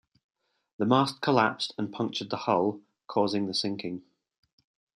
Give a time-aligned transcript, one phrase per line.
[0.79, 4.01] The mast collapsed and punctured the hull, causing the sinking.